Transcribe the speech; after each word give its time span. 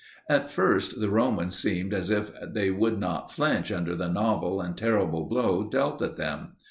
At 0.27 0.49
first, 0.49 0.99
the 0.99 1.11
Romans 1.11 1.55
seemed 1.55 1.93
as 1.93 2.09
if 2.09 2.31
they 2.43 2.71
would 2.71 2.99
not 2.99 3.31
flinch 3.31 3.71
under 3.71 3.93
the 3.95 4.09
novel 4.09 4.59
and 4.59 4.75
terrible 4.75 5.27
blow 5.27 5.63
dealt 5.69 6.01
at 6.01 6.15
them. 6.17 6.53